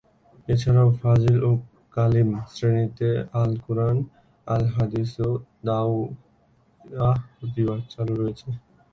এছাড়াও 0.47 0.89
ফাজিল 0.99 1.37
ও 1.47 1.51
কামিল 1.93 2.29
শ্রেণীতে 2.53 3.09
আল 3.41 3.51
কুরআন, 3.65 3.97
আল 4.47 4.63
হাদিস 4.75 5.11
ও 5.27 5.29
দাওয়াহ 5.67 7.17
বিভাগ 7.53 7.79
চালু 7.93 8.13
রয়েছে। 8.21 8.47